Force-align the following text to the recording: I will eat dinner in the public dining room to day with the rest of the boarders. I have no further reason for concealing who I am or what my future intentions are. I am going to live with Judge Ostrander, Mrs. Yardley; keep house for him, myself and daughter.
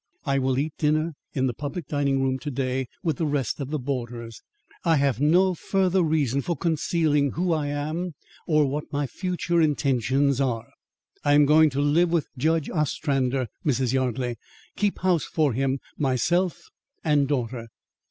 I 0.25 0.39
will 0.39 0.57
eat 0.57 0.73
dinner 0.79 1.13
in 1.33 1.45
the 1.45 1.53
public 1.53 1.87
dining 1.87 2.23
room 2.23 2.39
to 2.39 2.49
day 2.49 2.87
with 3.03 3.17
the 3.17 3.25
rest 3.27 3.59
of 3.59 3.69
the 3.69 3.77
boarders. 3.77 4.41
I 4.83 4.95
have 4.95 5.21
no 5.21 5.53
further 5.53 6.01
reason 6.01 6.41
for 6.41 6.57
concealing 6.57 7.33
who 7.33 7.53
I 7.53 7.67
am 7.67 8.15
or 8.47 8.65
what 8.65 8.91
my 8.91 9.05
future 9.05 9.61
intentions 9.61 10.41
are. 10.41 10.71
I 11.23 11.33
am 11.33 11.45
going 11.45 11.69
to 11.69 11.81
live 11.81 12.09
with 12.09 12.25
Judge 12.35 12.67
Ostrander, 12.67 13.45
Mrs. 13.63 13.93
Yardley; 13.93 14.37
keep 14.75 14.97
house 15.01 15.25
for 15.25 15.53
him, 15.53 15.79
myself 15.99 16.59
and 17.03 17.27
daughter. 17.27 17.67